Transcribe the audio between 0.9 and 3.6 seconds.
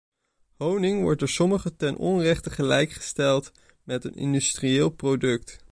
wordt door sommigen ten onrechte gelijkgesteld